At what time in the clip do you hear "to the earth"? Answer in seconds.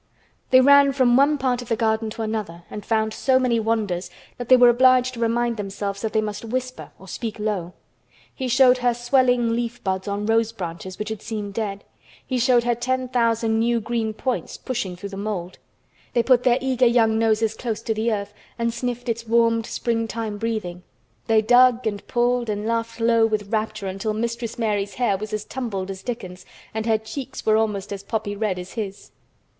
17.83-18.33